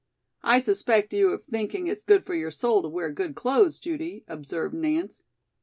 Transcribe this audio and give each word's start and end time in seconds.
"I 0.41 0.57
suspect 0.57 1.13
you 1.13 1.29
of 1.29 1.43
thinking 1.45 1.85
it's 1.85 2.01
good 2.01 2.25
for 2.25 2.33
your 2.33 2.49
soul 2.49 2.81
to 2.81 2.87
wear 2.87 3.11
good 3.11 3.35
clothes, 3.35 3.77
Judy," 3.79 4.23
observed 4.27 4.73
Nance. 4.73 5.21